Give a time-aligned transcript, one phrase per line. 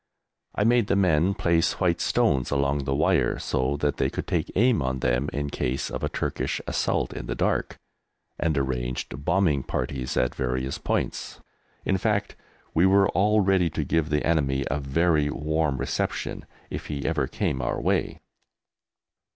[0.55, 4.49] I made the men place white stones along the wire so that they could take
[4.55, 7.77] aim on them in case of a Turkish assault in the dark,
[8.39, 11.39] and arranged bombing parties at various points;
[11.85, 12.35] in fact,
[12.73, 17.27] we were all ready to give the enemy a very warm reception if he ever
[17.27, 18.21] came our way.